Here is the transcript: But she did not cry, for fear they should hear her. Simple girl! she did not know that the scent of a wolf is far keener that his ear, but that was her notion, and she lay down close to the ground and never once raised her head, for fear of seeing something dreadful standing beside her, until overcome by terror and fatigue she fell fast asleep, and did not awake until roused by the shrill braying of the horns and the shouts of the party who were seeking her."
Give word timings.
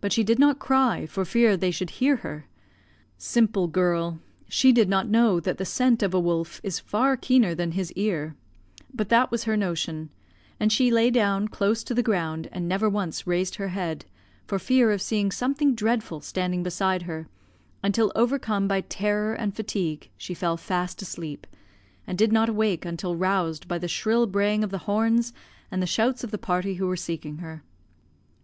But 0.00 0.12
she 0.12 0.24
did 0.24 0.40
not 0.40 0.58
cry, 0.58 1.06
for 1.06 1.24
fear 1.24 1.56
they 1.56 1.70
should 1.70 1.90
hear 2.00 2.16
her. 2.16 2.46
Simple 3.16 3.68
girl! 3.68 4.18
she 4.48 4.72
did 4.72 4.88
not 4.88 5.06
know 5.08 5.38
that 5.38 5.56
the 5.56 5.64
scent 5.64 6.02
of 6.02 6.12
a 6.12 6.18
wolf 6.18 6.58
is 6.64 6.80
far 6.80 7.16
keener 7.16 7.54
that 7.54 7.74
his 7.74 7.92
ear, 7.92 8.34
but 8.92 9.08
that 9.10 9.30
was 9.30 9.44
her 9.44 9.56
notion, 9.56 10.10
and 10.58 10.72
she 10.72 10.90
lay 10.90 11.12
down 11.12 11.46
close 11.46 11.84
to 11.84 11.94
the 11.94 12.02
ground 12.02 12.48
and 12.50 12.66
never 12.66 12.88
once 12.90 13.24
raised 13.24 13.54
her 13.54 13.68
head, 13.68 14.04
for 14.48 14.58
fear 14.58 14.90
of 14.90 15.00
seeing 15.00 15.30
something 15.30 15.76
dreadful 15.76 16.20
standing 16.20 16.64
beside 16.64 17.02
her, 17.02 17.28
until 17.84 18.10
overcome 18.16 18.66
by 18.66 18.80
terror 18.80 19.32
and 19.32 19.54
fatigue 19.54 20.10
she 20.16 20.34
fell 20.34 20.56
fast 20.56 21.00
asleep, 21.02 21.46
and 22.04 22.18
did 22.18 22.32
not 22.32 22.48
awake 22.48 22.84
until 22.84 23.14
roused 23.14 23.68
by 23.68 23.78
the 23.78 23.86
shrill 23.86 24.26
braying 24.26 24.64
of 24.64 24.70
the 24.70 24.78
horns 24.90 25.32
and 25.70 25.80
the 25.80 25.86
shouts 25.86 26.24
of 26.24 26.32
the 26.32 26.36
party 26.36 26.74
who 26.74 26.86
were 26.88 26.96
seeking 26.96 27.36
her." 27.36 27.62